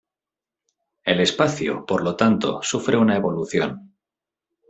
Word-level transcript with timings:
El 1.03 1.19
espacio, 1.19 1.85
por 1.85 2.03
lo 2.03 2.15
tanto, 2.15 2.63
sufre 2.63 2.97
una 2.97 3.15
evolución. 3.17 3.93